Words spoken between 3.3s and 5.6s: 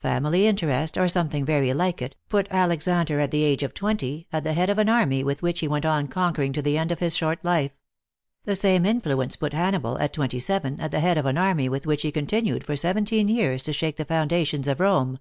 the age of twenty, at the head of an army with which